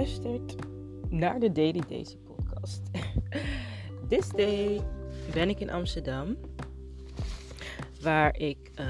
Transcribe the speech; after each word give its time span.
luistert 0.00 0.54
naar 1.08 1.40
de 1.40 1.52
Daily 1.52 1.82
Daisy 1.88 2.16
podcast. 2.16 2.80
This 4.08 4.28
day 4.28 4.80
ben 5.34 5.48
ik 5.48 5.60
in 5.60 5.70
Amsterdam, 5.70 6.36
waar 8.00 8.36
ik 8.36 8.70
uh, 8.80 8.86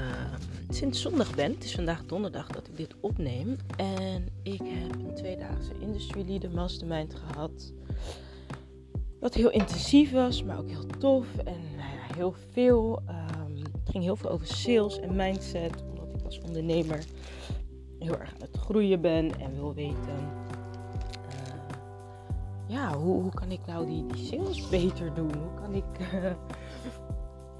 sinds 0.69 1.01
zondag 1.01 1.35
ben. 1.35 1.51
Het 1.51 1.63
is 1.63 1.75
vandaag 1.75 2.05
donderdag 2.05 2.47
dat 2.47 2.67
ik 2.67 2.77
dit 2.77 2.95
opneem. 2.99 3.55
En 3.75 4.27
ik 4.43 4.61
heb 4.63 4.93
een 4.93 5.15
tweedaagse 5.15 5.71
Industry 5.79 6.23
Leader 6.27 6.51
Mastermind 6.51 7.15
gehad. 7.15 7.73
Wat 9.19 9.33
heel 9.33 9.51
intensief 9.51 10.11
was, 10.11 10.43
maar 10.43 10.57
ook 10.57 10.69
heel 10.69 10.87
tof. 10.99 11.37
En 11.37 11.59
nou 11.75 12.15
heel 12.15 12.35
veel. 12.51 13.01
Um, 13.09 13.55
het 13.55 13.89
ging 13.89 14.03
heel 14.03 14.15
veel 14.15 14.29
over 14.29 14.47
sales 14.47 14.99
en 14.99 15.15
mindset, 15.15 15.83
omdat 15.89 16.19
ik 16.19 16.25
als 16.25 16.39
ondernemer 16.39 17.03
heel 17.99 18.19
erg 18.19 18.33
aan 18.33 18.41
het 18.41 18.57
groeien 18.57 19.01
ben 19.01 19.39
en 19.39 19.53
wil 19.53 19.73
weten, 19.73 20.40
ja, 22.71 22.97
hoe, 22.97 23.21
hoe 23.21 23.31
kan 23.31 23.51
ik 23.51 23.59
nou 23.65 23.85
die, 23.85 24.05
die 24.07 24.25
sales 24.25 24.69
beter 24.69 25.13
doen? 25.13 25.31
Hoe 25.33 25.61
kan 25.61 25.73
ik 25.73 26.13
uh, 26.13 26.31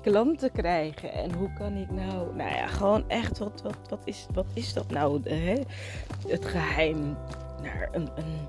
klanten 0.02 0.52
krijgen? 0.52 1.14
En 1.14 1.34
hoe 1.34 1.54
kan 1.54 1.78
ik 1.78 1.92
nou, 1.92 2.36
nou 2.36 2.50
ja, 2.50 2.68
gewoon 2.68 3.10
echt, 3.10 3.38
wat, 3.38 3.62
wat, 3.62 3.78
wat, 3.90 4.02
is, 4.04 4.28
wat 4.34 4.46
is 4.54 4.74
dat 4.74 4.90
nou? 4.90 5.22
Het 6.28 6.46
geheim 6.46 7.18
naar 7.62 7.90
een, 7.92 8.10
een 8.16 8.48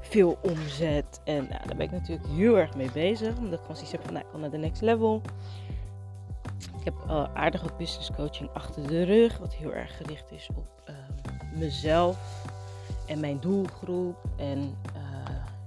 veel 0.00 0.38
omzet. 0.42 1.20
En 1.24 1.46
nou, 1.48 1.66
daar 1.66 1.76
ben 1.76 1.86
ik 1.86 1.92
natuurlijk 1.92 2.28
heel 2.28 2.58
erg 2.58 2.76
mee 2.76 2.90
bezig. 2.92 3.36
Omdat 3.36 3.52
ik 3.52 3.60
gewoon 3.60 3.76
zoiets 3.76 3.92
heb 3.92 4.04
van, 4.04 4.12
nou, 4.12 4.24
ik 4.24 4.30
kan 4.30 4.40
naar 4.40 4.50
de 4.50 4.58
next 4.58 4.82
level. 4.82 5.22
Ik 6.78 6.84
heb 6.84 6.94
uh, 7.06 7.24
aardig 7.34 7.62
wat 7.62 7.76
business 7.76 8.10
coaching 8.16 8.50
achter 8.52 8.86
de 8.86 9.02
rug. 9.02 9.38
Wat 9.38 9.54
heel 9.54 9.72
erg 9.72 9.96
gericht 9.96 10.32
is 10.32 10.48
op 10.54 10.92
mezelf 11.54 12.44
en 13.06 13.20
mijn 13.20 13.40
doelgroep. 13.40 14.16
En 14.36 14.74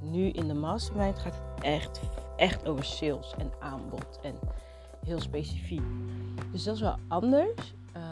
nu 0.02 0.30
in 0.30 0.48
de 0.48 0.54
mastermind 0.54 1.20
gaat 1.20 1.34
het 1.34 1.64
echt, 1.64 2.00
echt 2.36 2.68
over 2.68 2.86
sales 2.86 3.34
en 3.38 3.52
aanbod. 3.60 4.20
En 4.22 4.36
heel 5.06 5.20
specifiek. 5.20 5.82
Dus 6.52 6.64
dat 6.64 6.76
is 6.76 6.82
wel 6.82 6.98
anders. 7.08 7.74
Uh, 7.98 8.04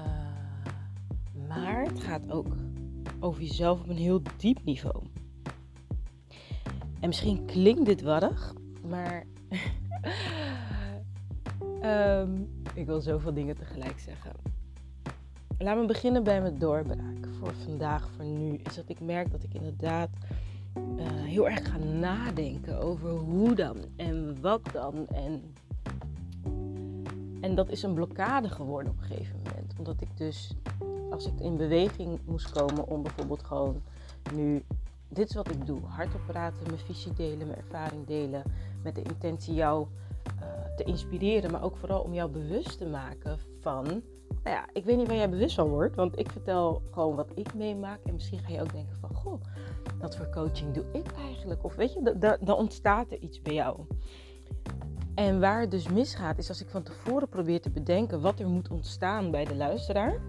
maar 1.47 1.83
het 1.83 1.99
gaat 1.99 2.31
ook 2.31 2.47
over 3.19 3.41
jezelf 3.41 3.79
op 3.79 3.89
een 3.89 3.97
heel 3.97 4.21
diep 4.37 4.63
niveau. 4.63 5.03
En 6.99 7.07
misschien 7.07 7.45
klinkt 7.45 7.85
dit 7.85 8.01
warrig, 8.01 8.53
maar 8.87 9.25
um, 11.83 12.61
ik 12.73 12.85
wil 12.85 13.01
zoveel 13.01 13.33
dingen 13.33 13.55
tegelijk 13.55 13.99
zeggen. 13.99 14.31
Laat 15.57 15.77
me 15.77 15.85
beginnen 15.85 16.23
bij 16.23 16.41
mijn 16.41 16.57
doorbraak 16.57 17.27
voor 17.39 17.53
vandaag, 17.63 18.09
voor 18.15 18.25
nu. 18.25 18.59
Is 18.63 18.75
dat 18.75 18.89
ik 18.89 18.99
merk 18.99 19.31
dat 19.31 19.43
ik 19.43 19.53
inderdaad 19.53 20.09
uh, 20.97 21.05
heel 21.23 21.49
erg 21.49 21.71
ga 21.71 21.77
nadenken 21.77 22.79
over 22.79 23.09
hoe 23.09 23.55
dan 23.55 23.77
en 23.95 24.41
wat 24.41 24.61
dan. 24.71 25.07
En, 25.07 25.55
en 27.41 27.55
dat 27.55 27.69
is 27.69 27.83
een 27.83 27.93
blokkade 27.93 28.49
geworden 28.49 28.91
op 28.91 28.97
een 28.97 29.07
gegeven 29.07 29.39
moment. 29.43 29.73
Omdat 29.77 30.01
ik 30.01 30.17
dus, 30.17 30.55
als 31.09 31.25
ik 31.27 31.39
in 31.39 31.57
beweging 31.57 32.19
moest 32.25 32.51
komen 32.51 32.87
om 32.87 33.03
bijvoorbeeld 33.03 33.43
gewoon 33.43 33.81
nu 34.33 34.63
dit 35.09 35.29
is 35.29 35.35
wat 35.35 35.49
ik 35.51 35.65
doe. 35.65 35.79
Hardop 35.85 36.21
praten, 36.27 36.63
mijn 36.67 36.79
visie 36.79 37.13
delen, 37.13 37.47
mijn 37.47 37.59
ervaring 37.59 38.05
delen. 38.05 38.43
Met 38.83 38.95
de 38.95 39.01
intentie 39.01 39.53
jou 39.53 39.87
uh, 40.41 40.75
te 40.75 40.83
inspireren, 40.83 41.51
maar 41.51 41.63
ook 41.63 41.77
vooral 41.77 42.01
om 42.01 42.13
jou 42.13 42.31
bewust 42.31 42.77
te 42.77 42.85
maken 42.85 43.39
van. 43.61 44.01
Nou 44.47 44.59
ja, 44.59 44.65
ik 44.73 44.85
weet 44.85 44.97
niet 44.97 45.07
waar 45.07 45.15
jij 45.15 45.29
bewust 45.29 45.55
van 45.55 45.67
wordt, 45.67 45.95
want 45.95 46.19
ik 46.19 46.31
vertel 46.31 46.81
gewoon 46.91 47.15
wat 47.15 47.31
ik 47.35 47.53
meemaak. 47.53 47.99
En 48.03 48.13
misschien 48.13 48.39
ga 48.39 48.51
je 48.51 48.61
ook 48.61 48.71
denken 48.71 48.95
van, 48.99 49.13
goh, 49.13 49.41
wat 49.99 50.15
voor 50.15 50.29
coaching 50.29 50.73
doe 50.73 50.83
ik 50.91 51.11
eigenlijk? 51.11 51.63
Of 51.63 51.75
weet 51.75 51.93
je, 51.93 52.37
dan 52.41 52.55
ontstaat 52.55 53.11
er 53.11 53.19
iets 53.19 53.41
bij 53.41 53.53
jou. 53.53 53.79
En 55.15 55.39
waar 55.39 55.61
het 55.61 55.71
dus 55.71 55.87
misgaat, 55.89 56.37
is 56.37 56.49
als 56.49 56.61
ik 56.61 56.69
van 56.69 56.83
tevoren 56.83 57.29
probeer 57.29 57.61
te 57.61 57.69
bedenken 57.69 58.21
wat 58.21 58.39
er 58.39 58.47
moet 58.47 58.69
ontstaan 58.69 59.31
bij 59.31 59.45
de 59.45 59.55
luisteraar. 59.55 60.19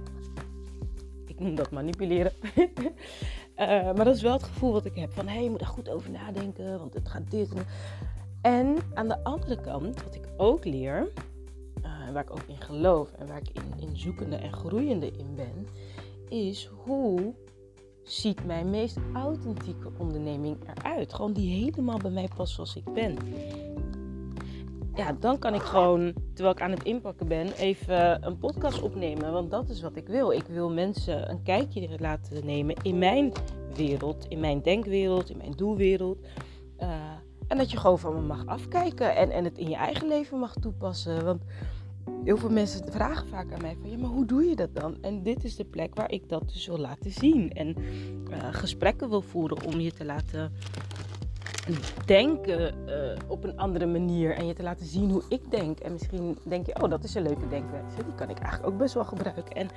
Ik 1.26 1.40
noem 1.40 1.54
dat 1.54 1.70
manipuleren. 1.70 2.32
Uh, 2.54 2.64
maar 3.96 4.04
dat 4.04 4.14
is 4.16 4.22
wel 4.22 4.32
het 4.32 4.42
gevoel 4.42 4.72
wat 4.72 4.84
ik 4.84 4.94
heb 4.94 5.12
van 5.12 5.26
hé, 5.26 5.34
hey, 5.34 5.42
je 5.42 5.50
moet 5.50 5.60
er 5.60 5.66
goed 5.66 5.88
over 5.88 6.10
nadenken, 6.10 6.78
want 6.78 6.94
het 6.94 7.08
gaat 7.08 7.30
dit. 7.30 7.52
En 8.42 8.76
aan 8.94 9.08
de 9.08 9.24
andere 9.24 9.60
kant, 9.60 10.02
wat 10.02 10.14
ik 10.14 10.28
ook 10.36 10.64
leer, 10.64 11.08
uh, 12.08 12.14
waar 12.14 12.22
ik 12.22 12.30
ook 12.30 12.44
in 12.46 12.60
geloof 12.60 13.12
en 13.12 13.26
waar 13.26 13.40
ik 13.40 13.50
in, 13.52 13.88
in 13.88 13.96
zoekende 13.96 14.36
en 14.36 14.52
groeiende 14.52 15.06
in 15.06 15.34
ben, 15.36 15.66
is 16.28 16.70
hoe 16.84 17.34
ziet 18.02 18.44
mijn 18.44 18.70
meest 18.70 18.98
authentieke 19.12 19.90
onderneming 19.98 20.56
eruit? 20.76 21.14
Gewoon 21.14 21.32
die 21.32 21.64
helemaal 21.64 21.98
bij 21.98 22.10
mij 22.10 22.28
past 22.36 22.54
zoals 22.54 22.76
ik 22.76 22.92
ben. 22.92 23.16
Ja, 24.94 25.12
dan 25.12 25.38
kan 25.38 25.54
ik 25.54 25.62
gewoon, 25.62 26.12
terwijl 26.34 26.54
ik 26.54 26.62
aan 26.62 26.70
het 26.70 26.82
inpakken 26.82 27.28
ben, 27.28 27.52
even 27.52 28.26
een 28.26 28.38
podcast 28.38 28.82
opnemen. 28.82 29.32
Want 29.32 29.50
dat 29.50 29.68
is 29.68 29.82
wat 29.82 29.96
ik 29.96 30.08
wil. 30.08 30.32
Ik 30.32 30.46
wil 30.46 30.70
mensen 30.70 31.30
een 31.30 31.42
kijkje 31.42 31.88
laten 31.98 32.46
nemen 32.46 32.76
in 32.82 32.98
mijn 32.98 33.32
wereld, 33.74 34.26
in 34.28 34.40
mijn 34.40 34.62
denkwereld, 34.62 35.30
in 35.30 35.36
mijn 35.36 35.52
doelwereld. 35.52 36.18
Uh, 36.80 36.88
en 37.48 37.58
dat 37.58 37.70
je 37.70 37.76
gewoon 37.76 37.98
van 37.98 38.14
me 38.14 38.20
mag 38.20 38.46
afkijken 38.46 39.16
en, 39.16 39.30
en 39.30 39.44
het 39.44 39.58
in 39.58 39.68
je 39.68 39.76
eigen 39.76 40.08
leven 40.08 40.38
mag 40.38 40.54
toepassen. 40.54 41.24
Want 41.24 41.42
heel 42.24 42.36
veel 42.36 42.50
mensen 42.50 42.92
vragen 42.92 43.28
vaak 43.28 43.52
aan 43.52 43.62
mij 43.62 43.76
van, 43.80 43.90
ja, 43.90 43.98
maar 43.98 44.10
hoe 44.10 44.26
doe 44.26 44.44
je 44.44 44.56
dat 44.56 44.74
dan? 44.74 44.96
En 45.00 45.22
dit 45.22 45.44
is 45.44 45.56
de 45.56 45.64
plek 45.64 45.94
waar 45.94 46.10
ik 46.10 46.28
dat 46.28 46.52
dus 46.52 46.66
wil 46.66 46.78
laten 46.78 47.10
zien. 47.10 47.52
En 47.52 47.76
uh, 48.30 48.36
gesprekken 48.50 49.08
wil 49.08 49.22
voeren 49.22 49.64
om 49.64 49.80
je 49.80 49.92
te 49.92 50.04
laten 50.04 50.52
denken 52.04 52.74
uh, 52.86 52.94
op 53.26 53.44
een 53.44 53.58
andere 53.58 53.86
manier 53.86 54.34
en 54.34 54.46
je 54.46 54.54
te 54.54 54.62
laten 54.62 54.86
zien 54.86 55.10
hoe 55.10 55.22
ik 55.28 55.50
denk. 55.50 55.78
En 55.78 55.92
misschien 55.92 56.38
denk 56.42 56.66
je, 56.66 56.82
oh, 56.82 56.90
dat 56.90 57.04
is 57.04 57.14
een 57.14 57.22
leuke 57.22 57.48
denkwijze. 57.48 58.04
Die 58.04 58.14
kan 58.14 58.30
ik 58.30 58.38
eigenlijk 58.38 58.72
ook 58.72 58.78
best 58.78 58.94
wel 58.94 59.04
gebruiken. 59.04 59.56
En 59.56 59.68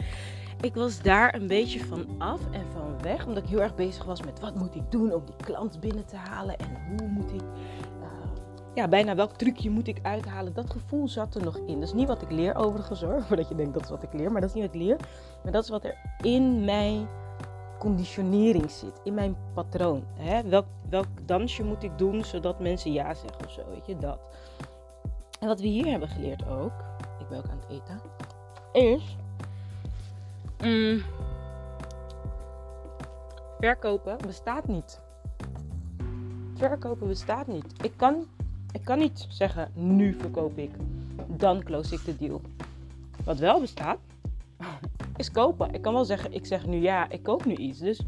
ik 0.62 0.76
was 0.76 1.02
daar 1.02 1.36
een 1.36 1.48
beetje 1.48 1.86
van 1.86 2.06
af 2.18 2.42
en 2.52 2.66
van 2.72 3.02
weg, 3.02 3.26
omdat 3.26 3.44
ik 3.44 3.50
heel 3.50 3.62
erg 3.62 3.76
bezig 3.76 4.04
was 4.04 4.22
met 4.22 4.40
wat 4.40 4.56
moet 4.56 4.76
ik 4.76 4.92
doen 4.92 5.14
om 5.14 5.26
die 5.26 5.46
klant 5.46 5.80
binnen 5.80 6.06
te 6.06 6.16
halen 6.16 6.58
en 6.58 6.68
hoe 6.88 7.08
moet 7.08 7.32
ik. 7.32 7.44
Ja, 8.76 8.88
bijna 8.88 9.16
welk 9.16 9.34
trucje 9.34 9.70
moet 9.70 9.88
ik 9.88 10.00
uithalen? 10.02 10.54
Dat 10.54 10.70
gevoel 10.70 11.08
zat 11.08 11.36
er 11.36 11.44
nog 11.44 11.58
in. 11.58 11.80
Dat 11.80 11.88
is 11.88 11.94
niet 11.94 12.08
wat 12.08 12.22
ik 12.22 12.32
leer 12.32 12.56
overigens 12.56 13.02
hoor, 13.02 13.24
voordat 13.28 13.48
je 13.48 13.56
denkt 13.56 13.74
dat 13.74 13.84
is 13.84 13.90
wat 13.90 14.04
ik 14.04 14.14
leer. 14.14 14.32
Maar 14.32 14.42
dat 14.42 14.50
is 14.50 14.56
niet 14.56 14.66
wat 14.66 14.76
ik 14.76 14.82
leer. 14.82 14.98
Maar 15.44 15.52
dat 15.52 15.64
is 15.64 15.70
wat 15.70 15.84
er 15.84 15.98
in 16.24 16.66
mij 16.66 17.08
conditionering 17.82 18.72
zit, 18.72 19.02
in 19.04 19.14
mijn 19.14 19.36
patroon. 19.54 20.04
Hè? 20.14 20.44
Welk, 20.44 20.66
welk 20.90 21.08
dansje 21.26 21.64
moet 21.64 21.84
ik 21.84 21.98
doen 21.98 22.24
zodat 22.24 22.60
mensen 22.60 22.92
ja 22.92 23.14
zeggen 23.14 23.46
of 23.46 23.52
zo, 23.52 23.62
weet 23.70 23.86
je 23.86 23.98
dat. 23.98 24.20
En 25.40 25.48
wat 25.48 25.60
we 25.60 25.68
hier 25.68 25.86
hebben 25.86 26.10
geleerd 26.10 26.48
ook, 26.48 26.72
ik 27.20 27.28
ben 27.30 27.38
ook 27.38 27.50
aan 27.50 27.62
het 27.68 27.70
eten, 27.70 28.02
is 28.72 29.16
mm, 30.64 31.02
verkopen 33.60 34.18
bestaat 34.26 34.68
niet. 34.68 35.02
Verkopen 36.56 37.08
bestaat 37.08 37.48
niet. 37.48 37.84
Ik 37.84 37.94
kan, 37.96 38.26
ik 38.72 38.84
kan 38.84 38.98
niet 38.98 39.26
zeggen, 39.30 39.72
nu 39.74 40.14
verkoop 40.20 40.58
ik, 40.58 40.72
dan 41.28 41.64
close 41.64 41.96
ik 41.96 42.06
de 42.06 42.18
deal. 42.18 42.42
Wat 43.24 43.40
wel 43.40 43.60
bestaat, 43.60 44.00
is 45.16 45.32
kopen. 45.32 45.74
Ik 45.74 45.82
kan 45.82 45.94
wel 45.94 46.06
zeggen, 46.06 46.34
ik 46.34 46.46
zeg 46.46 46.66
nu 46.66 46.78
ja, 46.78 47.10
ik 47.10 47.24
koop 47.24 47.46
nu 47.46 47.56
iets. 47.56 47.80
Dus 47.80 48.02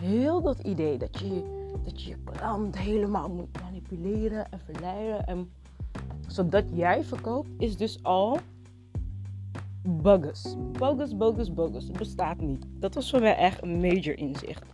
heel 0.00 0.42
dat 0.42 0.58
idee 0.58 0.98
dat 0.98 1.18
je 1.18 1.56
dat 1.84 2.02
je, 2.02 2.16
klant 2.24 2.78
helemaal 2.78 3.28
moet 3.28 3.60
manipuleren 3.62 4.50
en 4.50 4.60
verleiden. 4.60 5.26
En, 5.26 5.50
zodat 6.26 6.64
jij 6.74 7.04
verkoopt, 7.04 7.48
is 7.58 7.76
dus 7.76 8.02
al 8.02 8.38
bogus. 9.82 10.56
Bogus, 10.72 11.16
bogus, 11.16 11.54
bogus. 11.54 11.84
Het 11.84 11.98
bestaat 11.98 12.40
niet. 12.40 12.66
Dat 12.78 12.94
was 12.94 13.10
voor 13.10 13.20
mij 13.20 13.36
echt 13.36 13.62
een 13.62 13.80
major 13.80 14.18
inzicht. 14.18 14.64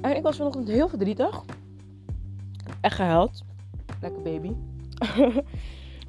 En 0.00 0.16
ik 0.16 0.22
was 0.22 0.36
vanochtend 0.36 0.68
heel 0.68 0.88
verdrietig. 0.88 1.44
Echt 2.80 2.96
gehuild. 2.96 3.44
Lekker 4.00 4.22
baby. 4.22 4.52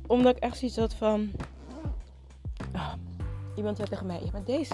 Omdat 0.08 0.36
ik 0.36 0.44
echt 0.44 0.58
zoiets 0.58 0.78
had 0.78 0.94
van... 0.94 1.32
Oh, 2.76 2.94
iemand 3.56 3.78
zei 3.78 3.90
tegen 3.90 4.06
mij, 4.06 4.20
ja 4.24 4.30
maar 4.32 4.44
deze... 4.44 4.74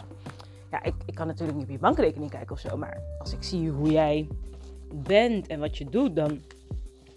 Ja, 0.72 0.84
ik, 0.84 0.94
ik 1.06 1.16
kan 1.16 1.28
natuurlijk 1.28 1.58
niet 1.58 1.68
op 1.68 1.72
je 1.72 1.80
bankrekening 1.80 2.32
kijken 2.32 2.52
of 2.52 2.60
zo. 2.60 2.78
Maar 2.78 3.02
als 3.20 3.34
ik 3.34 3.44
zie 3.44 3.70
hoe 3.70 3.92
jij 3.92 4.28
bent 4.94 5.48
en 5.48 5.60
wat 5.60 5.78
je 5.78 5.86
doet, 5.86 6.16
dan 6.16 6.42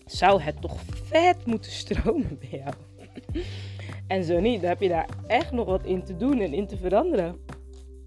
zou 0.06 0.43
het 0.43 0.61
toch 0.61 0.76
vet 1.05 1.47
moeten 1.47 1.73
stromen 1.73 2.38
bij 2.38 2.58
jou. 2.58 2.75
En 4.06 4.25
zo 4.25 4.41
niet, 4.41 4.61
dan 4.61 4.69
heb 4.69 4.81
je 4.81 4.88
daar 4.88 5.08
echt 5.26 5.53
nog 5.53 5.67
wat 5.67 5.85
in 5.85 6.05
te 6.05 6.17
doen 6.17 6.41
en 6.41 6.53
in 6.53 6.67
te 6.67 6.76
veranderen. 6.76 7.37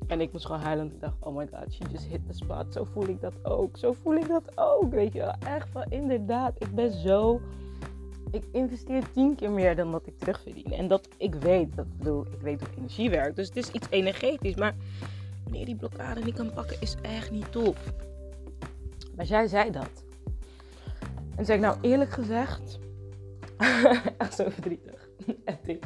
En 0.08 0.22
ik 0.22 0.32
moest 0.32 0.46
gewoon 0.46 0.62
huilen. 0.62 0.86
Ik 0.86 1.00
dacht, 1.00 1.16
oh 1.20 1.36
my 1.36 1.48
god, 1.48 1.74
she 1.74 1.84
just 1.92 2.06
hit 2.06 2.20
the 2.28 2.34
spot. 2.34 2.74
Zo 2.74 2.84
voel 2.84 3.08
ik 3.08 3.22
dat 3.22 3.34
ook. 3.46 3.78
Zo 3.78 3.94
voel 3.94 4.16
ik 4.16 4.28
dat 4.28 4.58
ook. 4.58 4.92
Weet 4.92 5.14
je 5.14 5.20
wel, 5.20 5.36
echt 5.48 5.70
van 5.70 5.86
inderdaad. 5.90 6.54
Ik 6.58 6.76
ben 6.76 6.92
zo. 6.92 7.42
Ik 8.34 8.44
investeer 8.52 9.12
tien 9.12 9.36
keer 9.36 9.52
meer 9.52 9.76
dan 9.76 9.92
wat 9.92 10.08
ik 10.08 10.18
terugverdien. 10.18 10.72
En 10.72 10.88
dat 10.88 11.08
ik 11.18 11.36
weet, 11.36 11.76
dat 11.76 11.98
bedoel, 11.98 12.26
ik 12.26 12.42
weet 12.42 12.60
hoe 12.60 12.70
energie 12.78 13.10
werkt. 13.10 13.36
Dus 13.36 13.48
het 13.48 13.58
is 13.58 13.72
iets 13.72 13.88
energetisch. 13.90 14.56
Maar 14.56 14.76
wanneer 15.44 15.66
die 15.66 15.76
blokkade 15.76 16.24
niet 16.24 16.36
kan 16.36 16.54
pakken, 16.54 16.78
is 16.80 16.96
echt 17.02 17.32
niet 17.32 17.52
tof. 17.52 17.94
Maar 19.16 19.26
jij 19.26 19.48
zei 19.48 19.72
dat. 19.72 20.04
En 21.36 21.46
zei 21.46 21.58
ik 21.58 21.64
nou 21.64 21.78
eerlijk 21.82 22.12
gezegd, 22.12 22.80
echt 24.18 24.34
zo 24.34 24.50
verdrietig. 24.50 25.10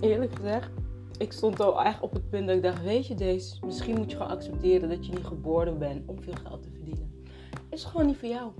eerlijk 0.00 0.34
gezegd, 0.34 0.70
ik 1.18 1.32
stond 1.32 1.60
al 1.60 1.82
echt 1.82 2.00
op 2.00 2.12
het 2.12 2.30
punt 2.30 2.46
dat 2.46 2.56
ik 2.56 2.62
dacht, 2.62 2.82
weet 2.82 3.06
je 3.06 3.14
deze, 3.14 3.56
misschien 3.64 3.96
moet 3.96 4.10
je 4.10 4.16
gewoon 4.16 4.32
accepteren 4.32 4.88
dat 4.88 5.06
je 5.06 5.12
niet 5.12 5.24
geboren 5.24 5.78
bent 5.78 6.08
om 6.08 6.22
veel 6.22 6.36
geld 6.42 6.62
te 6.62 6.70
verdienen. 6.70 7.24
Is 7.68 7.84
gewoon 7.84 8.06
niet 8.06 8.16
voor 8.16 8.28
jou. 8.28 8.52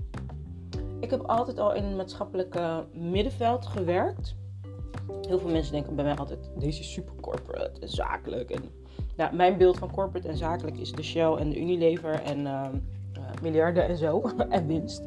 Ik 1.05 1.11
heb 1.11 1.21
altijd 1.21 1.59
al 1.59 1.73
in 1.73 1.83
het 1.83 1.95
maatschappelijke 1.95 2.85
middenveld 2.93 3.65
gewerkt. 3.65 4.35
Heel 5.27 5.39
veel 5.39 5.49
mensen 5.49 5.71
denken 5.73 5.95
bij 5.95 6.03
mij 6.05 6.15
altijd, 6.15 6.49
deze 6.57 6.79
is 6.79 6.93
super 6.93 7.13
corporate 7.21 7.81
en 7.81 7.89
zakelijk. 7.89 8.49
En, 8.49 8.63
nou, 9.15 9.35
mijn 9.35 9.57
beeld 9.57 9.77
van 9.77 9.91
corporate 9.91 10.27
en 10.27 10.37
zakelijk 10.37 10.77
is 10.77 10.91
de 10.91 11.03
Shell 11.03 11.31
en 11.31 11.49
de 11.49 11.59
Unilever 11.59 12.21
en 12.21 12.39
uh, 12.39 12.67
miljarden 13.41 13.87
en 13.87 13.97
zo. 13.97 14.21
en 14.49 14.67
winst. 14.67 15.03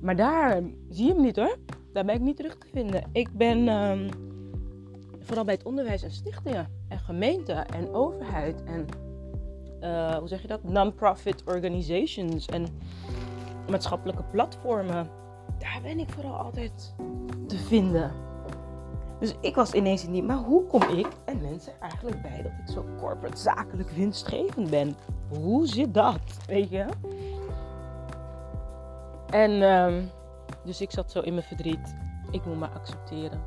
Maar 0.00 0.16
daar 0.16 0.62
zie 0.88 1.06
je 1.06 1.12
hem 1.12 1.22
niet 1.22 1.36
hoor. 1.36 1.56
Daar 1.92 2.04
ben 2.04 2.14
ik 2.14 2.20
niet 2.20 2.36
terug 2.36 2.58
te 2.58 2.66
vinden. 2.72 3.02
Ik 3.12 3.28
ben 3.32 3.68
ehm, 3.68 4.08
vooral 5.20 5.44
bij 5.44 5.54
het 5.54 5.64
onderwijs 5.64 6.02
en 6.02 6.10
stichtingen 6.10 6.68
en 6.88 6.98
gemeenten 6.98 7.66
en 7.68 7.92
overheid 7.92 8.64
en 8.64 8.86
uh, 9.82 10.14
hoe 10.14 10.28
zeg 10.28 10.42
je 10.42 10.48
dat? 10.48 10.62
Non-profit 10.64 11.42
organizations 11.46 12.46
en 12.46 12.66
maatschappelijke 13.68 14.22
platformen. 14.22 15.10
Daar 15.58 15.78
ben 15.82 15.98
ik 15.98 16.10
vooral 16.10 16.34
altijd 16.34 16.94
te 17.46 17.58
vinden. 17.58 18.12
Dus 19.18 19.34
ik 19.40 19.54
was 19.54 19.72
ineens 19.72 20.06
niet, 20.06 20.26
maar 20.26 20.36
hoe 20.36 20.66
kom 20.66 20.82
ik 20.82 21.06
en 21.24 21.40
mensen 21.40 21.72
eigenlijk 21.80 22.22
bij 22.22 22.42
dat 22.42 22.52
ik 22.52 22.72
zo 22.72 22.84
corporate 22.98 23.36
zakelijk 23.36 23.90
winstgevend 23.90 24.70
ben? 24.70 24.96
Hoe 25.28 25.66
zit 25.66 25.94
dat? 25.94 26.20
Weet 26.46 26.70
je? 26.70 26.86
En 29.30 29.50
um, 29.50 30.10
dus 30.64 30.80
ik 30.80 30.90
zat 30.90 31.10
zo 31.10 31.20
in 31.20 31.34
mijn 31.34 31.46
verdriet. 31.46 31.94
Ik 32.30 32.44
moet 32.44 32.58
maar 32.58 32.70
accepteren. 32.74 33.40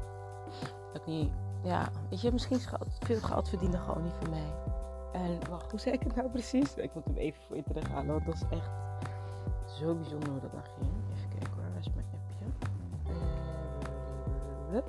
Dat 0.94 1.02
ik 1.02 1.06
niet, 1.06 1.32
ja, 1.64 1.90
weet 2.10 2.22
je, 2.22 2.32
misschien 2.32 2.58
is 2.58 2.70
veel 3.00 3.20
geld 3.20 3.50
verdienen 3.50 3.80
gewoon 3.80 4.04
niet 4.04 4.14
voor 4.20 4.30
mij. 4.30 4.54
En 5.14 5.50
wacht, 5.50 5.72
hoe 5.72 5.80
zei 5.80 5.96
ik 5.96 6.04
het 6.04 6.16
nou 6.16 6.30
precies? 6.30 6.76
Ik 6.76 6.94
moet 6.94 7.06
hem 7.06 7.18
even 7.18 7.42
voor 7.48 7.56
je 7.56 7.64
terughalen, 7.64 8.08
want 8.08 8.26
dat 8.26 8.34
is 8.34 8.44
echt 8.50 8.70
zo 9.72 9.96
bijzonder 9.96 10.30
hoe 10.30 10.42
dat 10.42 10.52
dan 10.52 10.64
ging. 10.64 10.92
Even 11.16 11.30
kijken 11.30 11.50
hoor, 11.56 11.72
waar 11.72 11.80
is 11.80 11.90
mijn 11.94 12.06
appje? 12.14 12.46
Uh, 14.72 14.82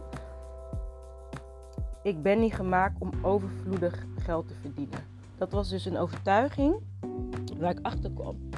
ik 2.02 2.22
ben 2.22 2.40
niet 2.40 2.54
gemaakt 2.54 3.00
om 3.00 3.10
overvloedig 3.22 4.06
geld 4.18 4.48
te 4.48 4.54
verdienen. 4.54 4.98
Dat 5.38 5.52
was 5.52 5.68
dus 5.68 5.84
een 5.84 5.98
overtuiging 5.98 6.74
waar 7.58 7.70
ik 7.70 7.78
achter 7.82 8.10
kwam. 8.10 8.48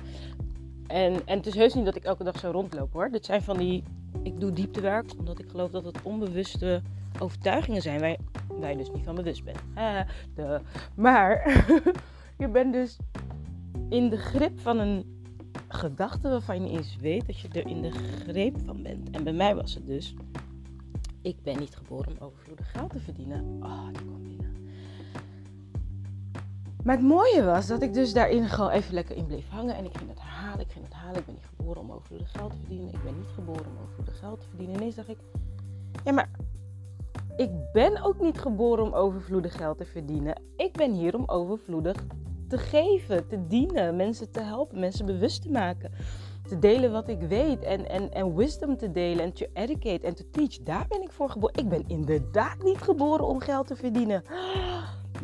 En, 0.86 1.26
en 1.26 1.36
het 1.36 1.46
is 1.46 1.54
heus 1.54 1.74
niet 1.74 1.84
dat 1.84 1.96
ik 1.96 2.04
elke 2.04 2.24
dag 2.24 2.38
zo 2.38 2.50
rondloop 2.50 2.92
hoor. 2.92 3.10
Dit 3.10 3.24
zijn 3.24 3.42
van 3.42 3.56
die. 3.56 3.82
Ik 4.22 4.40
doe 4.40 4.50
dieptewerk 4.50 5.12
omdat 5.18 5.38
ik 5.38 5.50
geloof 5.50 5.70
dat 5.70 5.84
het 5.84 6.02
onbewuste 6.02 6.82
overtuigingen 7.18 7.82
zijn 7.82 8.00
waar, 8.00 8.16
waar 8.58 8.70
je 8.70 8.76
dus 8.76 8.90
niet 8.90 9.04
van 9.04 9.14
bewust 9.14 9.44
bent. 9.44 9.58
de. 10.34 10.60
Maar 10.94 11.64
je 12.38 12.48
bent 12.48 12.72
dus 12.72 12.96
in 13.88 14.08
de 14.08 14.16
grip 14.16 14.60
van 14.60 14.78
een 14.78 15.15
gedachte 15.76 16.28
waarvan 16.28 16.62
je 16.62 16.78
eens 16.78 16.96
weet 16.96 17.26
dat 17.26 17.38
je 17.38 17.48
er 17.48 17.66
in 17.66 17.82
de 17.82 17.90
greep 17.90 18.56
van 18.64 18.82
bent. 18.82 19.10
En 19.10 19.24
bij 19.24 19.32
mij 19.32 19.54
was 19.54 19.74
het 19.74 19.86
dus. 19.86 20.14
Ik 21.22 21.42
ben 21.42 21.58
niet 21.58 21.76
geboren 21.76 22.12
om 22.12 22.26
overvloedig 22.26 22.70
geld 22.70 22.90
te 22.90 23.00
verdienen. 23.00 23.58
Oh, 23.62 23.86
die 23.92 24.04
kwam 24.04 24.22
binnen. 24.22 24.56
Maar 26.82 26.96
het 26.96 27.04
mooie 27.04 27.44
was 27.44 27.66
dat 27.66 27.82
ik 27.82 27.94
dus 27.94 28.12
daarin 28.12 28.48
gewoon 28.48 28.70
even 28.70 28.94
lekker 28.94 29.16
in 29.16 29.26
bleef 29.26 29.48
hangen. 29.48 29.76
En 29.76 29.84
ik 29.84 29.96
ging 29.96 30.10
het 30.10 30.18
halen, 30.18 30.60
ik 30.60 30.70
ging 30.70 30.84
het 30.84 30.94
halen. 30.94 31.18
Ik 31.18 31.26
ben 31.26 31.34
niet 31.34 31.48
geboren 31.56 31.80
om 31.80 31.92
overvloedig 31.92 32.30
geld 32.30 32.50
te 32.50 32.58
verdienen. 32.58 32.88
Ik 32.88 33.02
ben 33.04 33.16
niet 33.16 33.30
geboren 33.34 33.66
om 33.66 33.78
overvloedig 33.82 34.18
geld 34.18 34.40
te 34.40 34.46
verdienen. 34.48 34.76
Ineens 34.76 34.94
dacht 34.94 35.08
ik, 35.08 35.18
ja 36.04 36.12
maar 36.12 36.30
ik 37.36 37.50
ben 37.72 38.02
ook 38.02 38.20
niet 38.20 38.38
geboren 38.38 38.84
om 38.84 38.92
overvloedig 38.92 39.56
geld 39.56 39.78
te 39.78 39.84
verdienen. 39.84 40.42
Ik 40.56 40.72
ben 40.72 40.92
hier 40.92 41.14
om 41.14 41.24
overvloedig 41.26 42.04
te 42.48 42.58
geven, 42.58 43.26
te 43.26 43.46
dienen, 43.46 43.96
mensen 43.96 44.30
te 44.30 44.40
helpen, 44.40 44.80
mensen 44.80 45.06
bewust 45.06 45.42
te 45.42 45.50
maken. 45.50 45.90
Te 46.48 46.58
delen 46.58 46.92
wat 46.92 47.08
ik 47.08 47.20
weet 47.20 47.62
en, 47.62 47.88
en, 47.88 48.12
en 48.12 48.36
wisdom 48.36 48.76
te 48.76 48.90
delen 48.90 49.24
en 49.24 49.32
te 49.32 49.50
educate 49.52 50.06
en 50.06 50.14
te 50.14 50.30
teach. 50.30 50.58
Daar 50.62 50.86
ben 50.88 51.02
ik 51.02 51.12
voor 51.12 51.30
geboren. 51.30 51.54
Ik 51.62 51.68
ben 51.68 51.84
inderdaad 51.86 52.62
niet 52.62 52.82
geboren 52.82 53.26
om 53.26 53.40
geld 53.40 53.66
te 53.66 53.76
verdienen. 53.76 54.22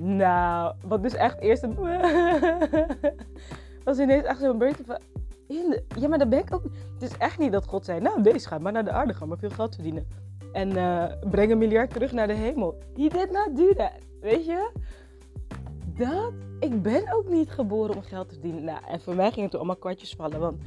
Nou, 0.00 0.74
wat 0.86 1.02
dus 1.02 1.14
echt 1.14 1.40
eerst 1.40 1.62
een... 1.62 1.76
was 3.84 3.98
ineens 3.98 4.24
echt 4.24 4.40
zo'n 4.40 4.58
beetje 4.58 4.84
van... 4.84 4.98
Ja, 5.98 6.08
maar 6.08 6.19
dan 6.19 6.28
ben 6.28 6.38
ik 6.38 6.54
ook... 6.54 6.62
Het 6.94 7.02
is 7.02 7.16
echt 7.16 7.38
niet 7.38 7.52
dat 7.52 7.66
God 7.66 7.84
zei... 7.84 8.00
Nou, 8.00 8.22
deze 8.22 8.48
gaat 8.48 8.60
maar 8.60 8.72
naar 8.72 8.84
de 8.84 8.90
aarde, 8.90 9.14
ga 9.14 9.26
maar 9.26 9.38
veel 9.38 9.50
geld 9.50 9.74
verdienen. 9.74 10.06
En 10.52 10.76
uh, 10.76 11.04
breng 11.30 11.52
een 11.52 11.58
miljard 11.58 11.90
terug 11.90 12.12
naar 12.12 12.26
de 12.26 12.32
hemel. 12.32 12.78
He 12.94 13.08
did 13.08 13.30
not 13.30 13.56
do 13.56 13.74
that. 13.74 13.98
Weet 14.20 14.44
je? 14.44 14.70
Dat... 15.96 16.32
Ik 16.62 16.82
ben 16.82 17.12
ook 17.12 17.28
niet 17.28 17.50
geboren 17.50 17.96
om 17.96 18.02
geld 18.02 18.28
te 18.28 18.34
verdienen. 18.34 18.64
Nou, 18.64 18.78
en 18.88 19.00
voor 19.00 19.14
mij 19.14 19.30
gingen 19.30 19.50
toen 19.50 19.58
allemaal 19.58 19.76
kwartjes 19.76 20.14
vallen. 20.14 20.40
Want 20.40 20.62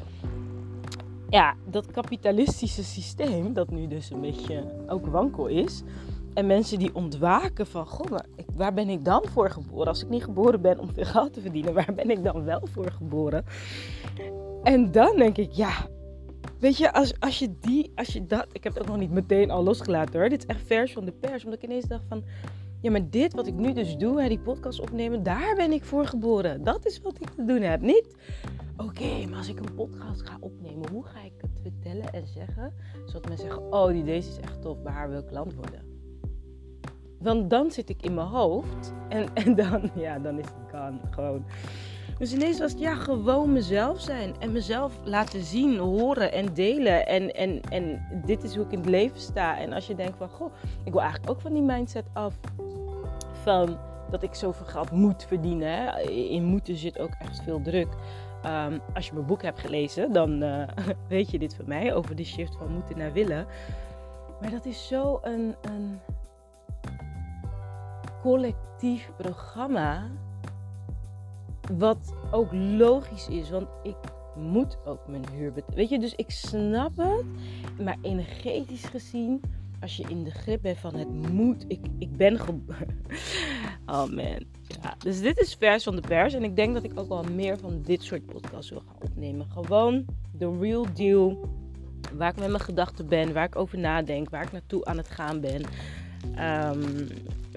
ja, 1.29 1.55
dat 1.69 1.91
kapitalistische 1.91 2.83
systeem, 2.83 3.53
dat 3.53 3.69
nu 3.69 3.87
dus 3.87 4.09
een 4.09 4.21
beetje 4.21 4.63
ook 4.87 5.05
wankel 5.05 5.47
is. 5.47 5.83
En 6.33 6.45
mensen 6.45 6.79
die 6.79 6.95
ontwaken 6.95 7.67
van, 7.67 7.85
goh, 7.85 8.19
waar 8.55 8.73
ben 8.73 8.89
ik 8.89 9.05
dan 9.05 9.23
voor 9.31 9.49
geboren? 9.49 9.87
Als 9.87 10.03
ik 10.03 10.09
niet 10.09 10.23
geboren 10.23 10.61
ben 10.61 10.79
om 10.79 10.93
veel 10.93 11.05
geld 11.05 11.33
te 11.33 11.41
verdienen, 11.41 11.73
waar 11.73 11.93
ben 11.95 12.09
ik 12.09 12.23
dan 12.23 12.43
wel 12.43 12.61
voor 12.71 12.91
geboren? 12.91 13.45
En 14.63 14.91
dan 14.91 15.17
denk 15.17 15.37
ik, 15.37 15.51
ja, 15.51 15.87
weet 16.59 16.77
je, 16.77 16.93
als, 16.93 17.19
als 17.19 17.39
je 17.39 17.55
die, 17.59 17.91
als 17.95 18.07
je 18.07 18.25
dat, 18.25 18.47
ik 18.51 18.63
heb 18.63 18.73
het 18.73 18.81
ook 18.81 18.87
nog 18.89 18.97
niet 18.97 19.11
meteen 19.11 19.51
al 19.51 19.63
losgelaten 19.63 20.19
hoor. 20.19 20.29
Dit 20.29 20.43
is 20.43 20.45
echt 20.45 20.65
vers 20.65 20.93
van 20.93 21.05
de 21.05 21.11
pers, 21.11 21.43
omdat 21.43 21.63
ik 21.63 21.69
ineens 21.69 21.85
dacht 21.85 22.03
van, 22.07 22.23
ja, 22.85 22.91
maar 22.91 23.09
dit 23.09 23.33
wat 23.33 23.47
ik 23.47 23.53
nu 23.53 23.73
dus 23.73 23.97
doe, 23.97 24.21
hè, 24.21 24.27
die 24.27 24.39
podcast 24.39 24.79
opnemen, 24.79 25.23
daar 25.23 25.55
ben 25.55 25.71
ik 25.71 25.83
voor 25.83 26.05
geboren. 26.05 26.63
Dat 26.63 26.85
is 26.85 27.01
wat 27.01 27.21
ik 27.21 27.29
te 27.29 27.45
doen 27.45 27.61
heb. 27.61 27.81
Niet, 27.81 28.15
oké, 28.77 29.25
maar 29.29 29.37
als 29.37 29.47
ik 29.47 29.59
een 29.59 29.73
podcast 29.75 30.21
ga 30.21 30.37
opnemen, 30.39 30.89
hoe 30.91 31.05
ga 31.05 31.19
ik 31.23 31.33
het 31.37 31.59
vertellen 31.61 32.13
en 32.13 32.27
zeggen, 32.27 32.73
zodat 33.05 33.27
mensen 33.27 33.47
zeggen, 33.47 33.71
oh, 33.73 33.87
die 33.87 34.03
deze 34.03 34.29
is 34.29 34.39
echt 34.39 34.61
tof, 34.61 34.81
bij 34.81 34.93
haar 34.93 35.09
wil 35.09 35.23
klant 35.23 35.53
worden. 35.53 35.81
Want 37.19 37.49
dan 37.49 37.71
zit 37.71 37.89
ik 37.89 38.01
in 38.01 38.13
mijn 38.13 38.27
hoofd 38.27 38.93
en, 39.09 39.33
en 39.43 39.55
dan, 39.55 39.91
ja, 39.95 40.19
dan 40.19 40.39
is 40.39 40.45
het 40.45 40.71
kan 40.71 40.99
gewoon. 41.09 41.45
Dus 42.17 42.33
ineens 42.33 42.59
was 42.59 42.71
het 42.71 42.79
ja, 42.81 42.95
gewoon 42.95 43.53
mezelf 43.53 44.01
zijn. 44.01 44.35
En 44.39 44.51
mezelf 44.51 44.99
laten 45.03 45.43
zien, 45.43 45.77
horen 45.77 46.31
en 46.31 46.53
delen. 46.53 47.07
En, 47.07 47.33
en, 47.33 47.61
en 47.69 48.05
dit 48.25 48.43
is 48.43 48.55
hoe 48.55 48.65
ik 48.65 48.71
in 48.71 48.77
het 48.77 48.89
leven 48.89 49.19
sta. 49.19 49.57
En 49.59 49.73
als 49.73 49.87
je 49.87 49.95
denkt 49.95 50.17
van, 50.17 50.29
goh, 50.29 50.53
ik 50.83 50.91
wil 50.91 51.01
eigenlijk 51.01 51.31
ook 51.31 51.41
van 51.41 51.53
die 51.53 51.61
mindset 51.61 52.05
af. 52.13 52.33
Van 53.45 53.77
dat 54.09 54.23
ik 54.23 54.35
zoveel 54.35 54.65
geld 54.65 54.91
moet 54.91 55.25
verdienen. 55.25 56.09
In 56.29 56.43
moeten 56.43 56.75
zit 56.75 56.99
ook 56.99 57.13
echt 57.19 57.43
veel 57.43 57.61
druk. 57.61 57.87
Um, 58.45 58.81
als 58.93 59.07
je 59.07 59.13
mijn 59.13 59.25
boek 59.25 59.41
hebt 59.41 59.59
gelezen, 59.59 60.13
dan 60.13 60.43
uh, 60.43 60.67
weet 61.07 61.31
je 61.31 61.39
dit 61.39 61.55
van 61.55 61.67
mij. 61.67 61.93
Over 61.93 62.15
de 62.15 62.23
shift 62.23 62.55
van 62.55 62.73
moeten 62.73 62.97
naar 62.97 63.13
willen. 63.13 63.45
Maar 64.41 64.51
dat 64.51 64.65
is 64.65 64.87
zo 64.87 65.19
een, 65.23 65.55
een 65.61 65.99
collectief 68.21 69.11
programma. 69.17 70.09
Wat 71.77 72.13
ook 72.31 72.53
logisch 72.53 73.27
is, 73.27 73.49
want 73.49 73.67
ik 73.83 73.97
moet 74.35 74.77
ook 74.85 75.07
mijn 75.07 75.25
huur 75.31 75.51
betalen. 75.51 75.75
Weet 75.75 75.89
je, 75.89 75.99
dus 75.99 76.15
ik 76.15 76.31
snap 76.31 76.97
het. 76.97 77.25
Maar 77.83 77.97
energetisch 78.01 78.85
gezien, 78.85 79.41
als 79.85 79.97
je 79.97 80.03
in 80.07 80.23
de 80.23 80.31
grip 80.31 80.61
bent 80.61 80.77
van 80.77 80.95
het 80.95 81.31
moet, 81.31 81.65
ik, 81.67 81.79
ik 81.97 82.17
ben 82.17 82.39
Oh 83.85 84.09
man. 84.09 84.45
Dus 84.97 85.21
dit 85.21 85.39
is 85.39 85.55
vers 85.59 85.83
van 85.83 85.95
de 85.95 86.01
pers. 86.01 86.33
En 86.33 86.43
ik 86.43 86.55
denk 86.55 86.73
dat 86.73 86.83
ik 86.83 86.99
ook 86.99 87.07
wel 87.07 87.23
meer 87.23 87.57
van 87.57 87.81
dit 87.81 88.03
soort 88.03 88.25
podcasts 88.25 88.69
wil 88.69 88.83
gaan 88.85 88.95
opnemen. 89.01 89.47
Gewoon 89.51 90.05
de 90.31 90.57
real 90.59 90.85
deal. 90.93 91.49
Waar 92.13 92.29
ik 92.29 92.39
met 92.39 92.49
mijn 92.49 92.63
gedachten 92.63 93.07
ben, 93.07 93.33
waar 93.33 93.45
ik 93.45 93.55
over 93.55 93.77
nadenk, 93.77 94.29
waar 94.29 94.43
ik 94.43 94.51
naartoe 94.51 94.85
aan 94.85 94.97
het 94.97 95.09
gaan 95.09 95.41
ben. 95.41 95.61
Um, 96.39 97.07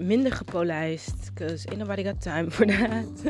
minder 0.01 0.31
gepolijst, 0.31 1.31
because 1.33 1.67
ain't 1.67 1.79
nobody 1.79 2.03
got 2.03 2.21
time 2.21 2.51
for 2.51 2.65
that. 2.65 3.25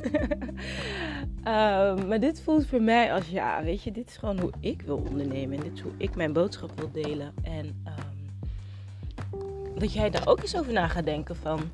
um, 1.45 2.07
maar 2.07 2.19
dit 2.19 2.41
voelt 2.41 2.65
voor 2.65 2.81
mij 2.81 3.13
als 3.13 3.27
ja, 3.29 3.63
weet 3.63 3.83
je, 3.83 3.91
dit 3.91 4.07
is 4.07 4.17
gewoon 4.17 4.39
hoe 4.39 4.51
ik 4.59 4.81
wil 4.81 4.97
ondernemen. 5.09 5.57
En 5.57 5.63
dit 5.63 5.73
is 5.73 5.81
hoe 5.81 5.93
ik 5.97 6.15
mijn 6.15 6.33
boodschap 6.33 6.71
wil 6.79 6.91
delen. 6.91 7.33
En 7.41 7.65
um, 7.65 8.08
dat 9.79 9.93
jij 9.93 10.09
daar 10.09 10.27
ook 10.27 10.41
eens 10.41 10.57
over 10.57 10.74
na 10.74 10.88
gaat 10.88 11.05
denken 11.05 11.36
van, 11.36 11.71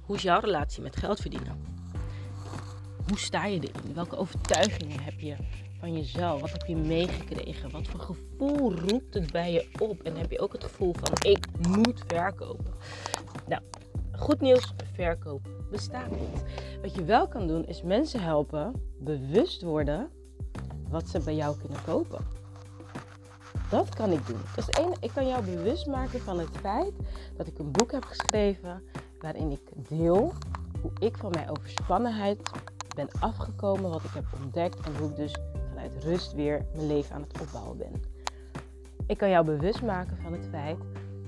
hoe 0.00 0.16
is 0.16 0.22
jouw 0.22 0.40
relatie 0.40 0.82
met 0.82 0.96
geld 0.96 1.20
verdienen? 1.20 1.64
Hoe 3.08 3.18
sta 3.18 3.46
je 3.46 3.60
erin? 3.60 3.94
Welke 3.94 4.16
overtuigingen 4.16 5.02
heb 5.02 5.20
je? 5.20 5.36
van 5.78 5.92
jezelf? 5.92 6.40
Wat 6.40 6.52
heb 6.52 6.66
je 6.66 6.76
meegekregen? 6.76 7.70
Wat 7.70 7.86
voor 7.86 8.00
gevoel 8.00 8.74
roept 8.74 9.14
het 9.14 9.32
bij 9.32 9.52
je 9.52 9.68
op? 9.78 10.02
En 10.02 10.16
heb 10.16 10.30
je 10.30 10.40
ook 10.40 10.52
het 10.52 10.64
gevoel 10.64 10.94
van 11.00 11.30
ik 11.30 11.46
moet 11.68 12.02
verkopen? 12.06 12.74
Nou, 13.48 13.62
goed 14.12 14.40
nieuws, 14.40 14.74
verkoop 14.92 15.48
bestaat 15.70 16.10
niet. 16.10 16.44
Wat 16.82 16.94
je 16.94 17.04
wel 17.04 17.28
kan 17.28 17.46
doen 17.46 17.66
is 17.66 17.82
mensen 17.82 18.20
helpen 18.20 18.72
bewust 18.98 19.62
worden 19.62 20.10
wat 20.88 21.08
ze 21.08 21.20
bij 21.20 21.34
jou 21.34 21.56
kunnen 21.58 21.84
kopen. 21.84 22.35
Dat 23.70 23.94
kan 23.94 24.10
ik 24.10 24.26
doen. 24.26 24.40
Dus 24.54 24.68
één, 24.68 24.92
ik 25.00 25.10
kan 25.14 25.26
jou 25.26 25.44
bewust 25.44 25.86
maken 25.86 26.20
van 26.20 26.38
het 26.38 26.48
feit 26.60 26.92
dat 27.36 27.46
ik 27.46 27.58
een 27.58 27.70
boek 27.70 27.92
heb 27.92 28.04
geschreven 28.04 28.82
waarin 29.20 29.50
ik 29.50 29.88
deel 29.88 30.32
hoe 30.80 30.90
ik 30.98 31.16
van 31.16 31.30
mijn 31.30 31.50
overspannenheid 31.50 32.50
ben 32.96 33.08
afgekomen, 33.20 33.90
wat 33.90 34.04
ik 34.04 34.10
heb 34.14 34.24
ontdekt 34.42 34.86
en 34.86 34.96
hoe 34.96 35.10
ik 35.10 35.16
dus 35.16 35.36
vanuit 35.68 36.04
rust 36.04 36.32
weer 36.32 36.66
mijn 36.74 36.86
leven 36.86 37.14
aan 37.14 37.24
het 37.28 37.40
opbouwen 37.40 37.76
ben. 37.76 38.02
Ik 39.06 39.18
kan 39.18 39.28
jou 39.28 39.44
bewust 39.44 39.82
maken 39.82 40.16
van 40.22 40.32
het 40.32 40.46
feit 40.50 40.78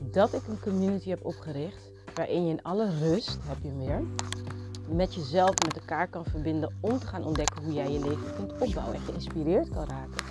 dat 0.00 0.32
ik 0.32 0.46
een 0.46 0.60
community 0.60 1.08
heb 1.08 1.24
opgericht 1.24 1.90
waarin 2.14 2.44
je 2.44 2.50
in 2.50 2.62
alle 2.62 2.98
rust, 2.98 3.38
heb 3.42 3.56
je 3.62 3.70
meer, 3.70 4.02
met 4.88 5.14
jezelf, 5.14 5.50
met 5.64 5.78
elkaar 5.78 6.08
kan 6.08 6.24
verbinden 6.24 6.74
om 6.80 6.98
te 6.98 7.06
gaan 7.06 7.24
ontdekken 7.24 7.64
hoe 7.64 7.72
jij 7.72 7.92
je 7.92 8.00
leven 8.00 8.34
kunt 8.34 8.52
opbouwen 8.52 8.94
en 8.94 9.00
geïnspireerd 9.00 9.68
kan 9.68 9.84
raken 9.84 10.27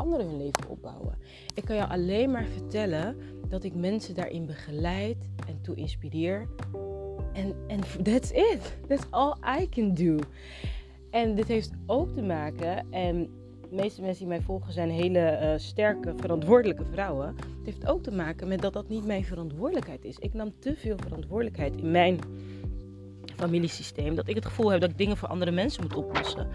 anderen 0.00 0.26
hun 0.26 0.36
leven 0.36 0.68
opbouwen. 0.68 1.18
Ik 1.54 1.64
kan 1.64 1.76
jou 1.76 1.90
alleen 1.90 2.30
maar 2.30 2.46
vertellen 2.46 3.16
dat 3.48 3.64
ik 3.64 3.74
mensen 3.74 4.14
daarin 4.14 4.46
begeleid 4.46 5.16
en 5.46 5.60
toe 5.60 5.74
inspireer. 5.74 6.48
En 7.32 7.80
that's 8.02 8.30
it. 8.30 8.76
That's 8.88 9.06
all 9.10 9.34
I 9.60 9.68
can 9.68 9.94
do. 9.94 10.18
En 11.10 11.34
dit 11.34 11.48
heeft 11.48 11.70
ook 11.86 12.14
te 12.14 12.22
maken, 12.22 12.90
en 12.90 13.28
de 13.70 13.76
meeste 13.76 14.00
mensen 14.00 14.18
die 14.18 14.34
mij 14.34 14.40
volgen 14.40 14.72
zijn 14.72 14.90
hele 14.90 15.38
uh, 15.42 15.52
sterke, 15.56 16.12
verantwoordelijke 16.16 16.84
vrouwen. 16.84 17.26
Het 17.26 17.64
heeft 17.64 17.86
ook 17.86 18.02
te 18.02 18.10
maken 18.10 18.48
met 18.48 18.60
dat 18.60 18.72
dat 18.72 18.88
niet 18.88 19.06
mijn 19.06 19.24
verantwoordelijkheid 19.24 20.04
is. 20.04 20.18
Ik 20.18 20.34
nam 20.34 20.52
te 20.58 20.74
veel 20.76 20.96
verantwoordelijkheid 20.96 21.76
in 21.76 21.90
mijn 21.90 22.18
familiesysteem. 23.36 24.14
Dat 24.14 24.28
ik 24.28 24.34
het 24.34 24.46
gevoel 24.46 24.70
heb 24.70 24.80
dat 24.80 24.90
ik 24.90 24.98
dingen 24.98 25.16
voor 25.16 25.28
andere 25.28 25.50
mensen 25.50 25.82
moet 25.82 25.94
oplossen. 25.94 26.48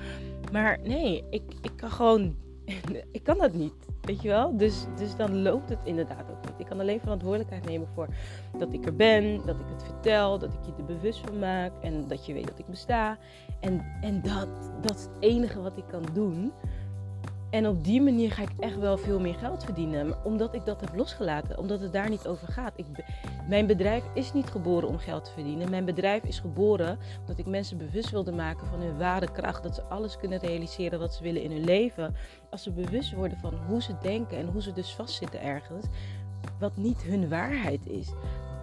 Maar 0.52 0.80
nee, 0.84 1.24
ik, 1.30 1.44
ik 1.62 1.72
kan 1.76 1.92
gewoon. 1.92 2.36
ik 3.12 3.24
kan 3.24 3.38
dat 3.38 3.54
niet. 3.54 3.74
Weet 4.02 4.22
je 4.22 4.28
wel? 4.28 4.58
Dus, 4.58 4.86
dus 4.96 5.16
dan 5.16 5.42
loopt 5.42 5.70
het 5.70 5.80
inderdaad 5.84 6.30
ook 6.32 6.46
niet. 6.46 6.54
Ik 6.58 6.66
kan 6.66 6.80
alleen 6.80 7.00
verantwoordelijkheid 7.00 7.66
nemen 7.66 7.88
voor 7.94 8.08
dat 8.58 8.74
ik 8.74 8.86
er 8.86 8.96
ben, 8.96 9.42
dat 9.46 9.56
ik 9.56 9.66
het 9.68 9.84
vertel, 9.84 10.40
dat 10.40 10.54
ik 10.54 10.66
je 10.66 10.72
er 10.78 10.86
bewust 10.86 11.20
van 11.20 11.40
maak 11.40 11.72
en 11.82 12.08
dat 12.08 12.26
je 12.26 12.34
weet 12.34 12.48
dat 12.48 12.60
ik 12.60 12.66
besta. 12.66 13.18
En, 13.60 13.86
en 14.02 14.22
dat, 14.22 14.48
dat 14.82 14.96
is 14.96 15.04
het 15.04 15.16
enige 15.20 15.62
wat 15.62 15.78
ik 15.78 15.88
kan 15.88 16.04
doen. 16.14 16.52
En 17.56 17.68
op 17.68 17.84
die 17.84 18.02
manier 18.02 18.32
ga 18.32 18.42
ik 18.42 18.50
echt 18.60 18.78
wel 18.78 18.98
veel 18.98 19.20
meer 19.20 19.34
geld 19.34 19.64
verdienen. 19.64 20.16
Omdat 20.24 20.54
ik 20.54 20.66
dat 20.66 20.82
heb 20.82 20.96
losgelaten. 20.96 21.58
Omdat 21.58 21.80
het 21.80 21.94
daar 21.94 22.10
niet 22.10 22.28
over 22.28 22.48
gaat. 22.48 22.74
Ik, 22.76 22.86
mijn 23.48 23.68
bedrijf 23.68 24.04
is 24.14 24.34
niet 24.34 24.50
geboren 24.50 24.88
om 24.88 24.98
geld 24.98 25.24
te 25.24 25.32
verdienen. 25.32 25.70
Mijn 25.70 25.86
bedrijf 25.86 26.24
is 26.24 26.40
geboren 26.40 27.00
omdat 27.20 27.38
ik 27.38 27.46
mensen 27.46 27.78
bewust 27.78 28.10
wilde 28.10 28.32
maken 28.32 28.68
van 28.68 28.80
hun 28.80 28.98
ware 28.98 29.32
kracht. 29.32 29.64
Dat 29.64 29.76
ze 29.76 29.84
alles 29.84 30.18
kunnen 30.18 30.40
realiseren 30.40 31.00
wat 31.00 31.14
ze 31.14 31.24
willen 31.24 31.42
in 31.42 31.52
hun 31.52 31.64
leven. 31.64 32.16
Als 32.50 32.64
ze 32.64 32.72
bewust 32.72 33.14
worden 33.14 33.38
van 33.38 33.54
hoe 33.68 33.82
ze 33.82 33.94
denken 34.02 34.38
en 34.38 34.48
hoe 34.48 34.62
ze 34.62 34.74
dus 34.74 34.96
vastzitten 34.96 35.42
ergens. 35.42 35.86
Wat 36.60 36.78
niet 36.78 37.02
hun 37.02 37.30
waarheid 37.30 37.88
is. 37.88 38.08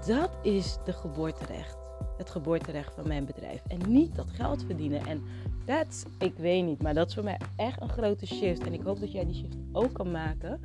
Dat 0.07 0.31
is 0.43 0.79
de 0.85 0.93
geboorterecht 0.93 1.82
het 2.23 2.31
geboorterecht 2.31 2.95
van 2.95 3.09
mijn 3.09 3.25
bedrijf. 3.25 3.63
En 3.69 3.79
niet 3.89 4.17
dat 4.17 4.31
geld 4.31 4.65
verdienen. 4.65 5.07
En 5.07 5.23
dat, 5.65 6.07
ik 6.19 6.35
weet 6.37 6.65
niet, 6.65 6.83
maar 6.83 6.95
dat 6.95 7.09
is 7.09 7.15
voor 7.15 7.25
mij 7.25 7.39
echt 7.57 7.81
een 7.81 7.89
grote 7.89 8.27
shift. 8.27 8.67
En 8.67 8.73
ik 8.73 8.83
hoop 8.83 9.01
dat 9.01 9.13
jij 9.13 9.25
die 9.25 9.35
shift 9.35 9.57
ook 9.73 9.93
kan 9.93 10.11
maken. 10.11 10.61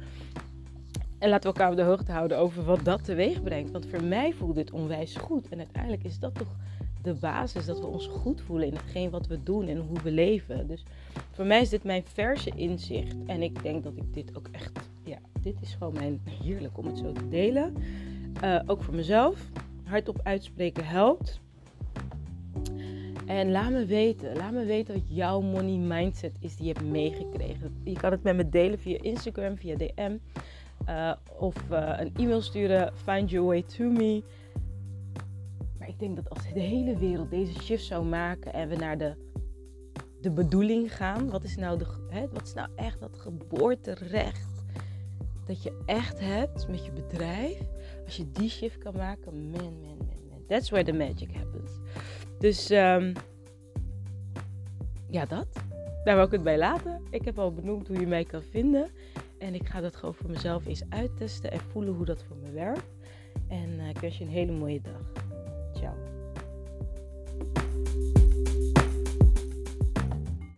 En 1.17 1.29
laten 1.29 1.51
we 1.51 1.57
elkaar 1.57 1.71
op 1.71 1.77
de 1.77 1.83
hoogte 1.83 2.11
houden 2.11 2.37
over 2.37 2.63
wat 2.63 2.85
dat 2.85 3.03
teweeg 3.03 3.43
brengt. 3.43 3.71
Want 3.71 3.85
voor 3.85 4.03
mij 4.03 4.33
voelt 4.33 4.55
dit 4.55 4.71
onwijs 4.71 5.15
goed. 5.15 5.49
En 5.49 5.57
uiteindelijk 5.57 6.03
is 6.03 6.19
dat 6.19 6.35
toch 6.35 6.55
de 7.01 7.13
basis 7.13 7.65
dat 7.65 7.79
we 7.79 7.85
ons 7.85 8.07
goed 8.07 8.41
voelen 8.41 8.67
in 8.67 8.73
hetgeen 8.73 9.09
wat 9.09 9.27
we 9.27 9.43
doen 9.43 9.67
en 9.67 9.77
hoe 9.77 10.01
we 10.03 10.11
leven. 10.11 10.67
Dus 10.67 10.83
voor 11.31 11.45
mij 11.45 11.61
is 11.61 11.69
dit 11.69 11.83
mijn 11.83 12.03
verse 12.05 12.49
inzicht. 12.55 13.15
En 13.25 13.41
ik 13.41 13.63
denk 13.63 13.83
dat 13.83 13.97
ik 13.97 14.13
dit 14.13 14.37
ook 14.37 14.47
echt, 14.51 14.79
ja, 15.03 15.17
dit 15.41 15.55
is 15.61 15.73
gewoon 15.73 15.93
mijn 15.93 16.21
heerlijk 16.43 16.77
om 16.77 16.85
het 16.85 16.97
zo 16.97 17.11
te 17.11 17.29
delen. 17.29 17.75
Uh, 18.43 18.59
ook 18.65 18.83
voor 18.83 18.95
mezelf. 18.95 19.49
Hardop 19.83 20.19
uitspreken 20.23 20.85
helpt. 20.85 21.39
En 23.27 23.51
laat 23.51 23.71
me 23.71 23.85
weten, 23.85 24.35
laat 24.35 24.51
me 24.51 24.65
weten 24.65 24.93
wat 24.93 25.15
jouw 25.15 25.41
money 25.41 25.77
mindset 25.77 26.37
is 26.39 26.55
die 26.55 26.67
je 26.67 26.73
hebt 26.73 26.85
meegekregen. 26.85 27.81
Je 27.83 27.93
kan 27.93 28.11
het 28.11 28.23
met 28.23 28.35
me 28.35 28.49
delen 28.49 28.79
via 28.79 29.01
Instagram, 29.01 29.57
via 29.57 29.75
DM. 29.75 30.17
Uh, 30.89 31.13
of 31.37 31.55
uh, 31.71 31.93
een 31.97 32.13
e-mail 32.15 32.41
sturen, 32.41 32.93
find 32.95 33.29
your 33.29 33.47
way 33.47 33.61
to 33.61 33.83
me. 33.83 34.23
Maar 35.79 35.87
ik 35.87 35.99
denk 35.99 36.15
dat 36.15 36.29
als 36.29 36.53
de 36.53 36.59
hele 36.59 36.97
wereld 36.97 37.29
deze 37.29 37.61
shift 37.61 37.83
zou 37.83 38.05
maken 38.05 38.53
en 38.53 38.69
we 38.69 38.75
naar 38.75 38.97
de, 38.97 39.15
de 40.21 40.31
bedoeling 40.31 40.95
gaan. 40.95 41.29
Wat 41.29 41.43
is 41.43 41.55
nou, 41.55 41.77
de, 41.77 41.85
hè, 42.09 42.27
wat 42.31 42.43
is 42.43 42.53
nou 42.53 42.69
echt 42.75 42.99
dat 42.99 43.17
geboorterecht 43.17 44.63
dat 45.45 45.63
je 45.63 45.81
echt 45.85 46.19
hebt 46.19 46.67
met 46.67 46.85
je 46.85 46.91
bedrijf? 46.91 47.59
Als 48.05 48.17
je 48.17 48.31
die 48.31 48.49
shift 48.49 48.77
kan 48.77 48.95
maken, 48.95 49.49
man, 49.49 49.79
man, 49.81 49.97
man. 49.97 50.26
That's 50.47 50.69
where 50.69 50.85
the 50.85 50.93
magic 50.93 51.29
happens. 51.35 51.71
Dus 52.39 52.69
ehm, 52.69 53.13
ja, 55.09 55.25
dat. 55.25 55.47
Daar 56.03 56.15
wil 56.15 56.25
ik 56.25 56.31
het 56.31 56.43
bij 56.43 56.57
laten. 56.57 57.01
Ik 57.09 57.25
heb 57.25 57.39
al 57.39 57.53
benoemd 57.53 57.87
hoe 57.87 57.99
je 57.99 58.07
mij 58.07 58.23
kan 58.23 58.41
vinden. 58.41 58.89
En 59.37 59.53
ik 59.53 59.67
ga 59.67 59.81
dat 59.81 59.95
gewoon 59.95 60.15
voor 60.15 60.29
mezelf 60.29 60.65
eens 60.65 60.83
uittesten 60.89 61.51
en 61.51 61.59
voelen 61.59 61.93
hoe 61.93 62.05
dat 62.05 62.23
voor 62.23 62.37
me 62.37 62.51
werkt. 62.51 62.95
En 63.47 63.69
uh, 63.79 63.89
ik 63.89 63.97
wens 63.97 64.17
je 64.17 64.23
een 64.23 64.29
hele 64.29 64.51
mooie 64.51 64.81
dag. 64.81 65.11
Ciao. 65.73 65.95